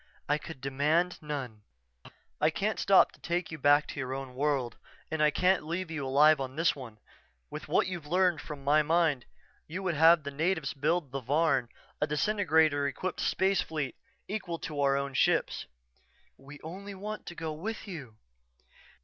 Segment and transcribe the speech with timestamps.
[0.27, 1.61] "I could demand none."
[2.39, 4.77] "I can't stop to take you back to your own world
[5.11, 6.97] and I can't leave you alive on this one
[7.51, 9.25] with what you've learned from my mind
[9.67, 11.69] you would have the natives build the Varn
[12.01, 13.95] a disintegrator equipped space fleet
[14.27, 15.67] equal to our own ships."
[16.39, 16.63] "_We want
[17.03, 18.17] only to go with you.